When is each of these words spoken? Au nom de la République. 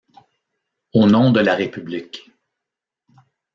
Au 0.95 1.05
nom 1.05 1.29
de 1.31 1.41
la 1.41 1.53
République. 1.53 2.31